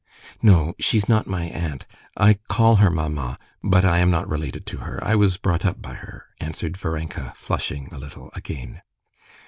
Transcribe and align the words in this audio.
"No, 0.41 0.73
she's 0.79 1.07
not 1.07 1.27
my 1.27 1.43
aunt. 1.43 1.85
I 2.17 2.39
call 2.47 2.77
her 2.77 2.89
mamma, 2.89 3.37
but 3.63 3.85
I 3.85 3.99
am 3.99 4.09
not 4.09 4.27
related 4.27 4.65
to 4.65 4.77
her; 4.77 4.99
I 5.05 5.13
was 5.13 5.37
brought 5.37 5.63
up 5.63 5.79
by 5.79 5.93
her," 5.93 6.25
answered 6.39 6.75
Varenka, 6.75 7.33
flushing 7.35 7.87
a 7.93 7.99
little 7.99 8.31
again. 8.33 8.81